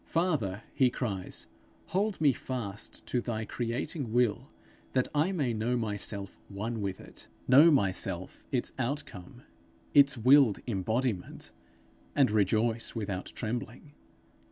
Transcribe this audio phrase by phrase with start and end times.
[0.03, 1.45] 'Father,' he cries,
[1.89, 4.49] 'hold me fast to thy creating will,
[4.93, 9.43] that I may know myself one with it, know myself its outcome,
[9.93, 11.51] its willed embodiment,
[12.15, 13.93] and rejoice without trembling.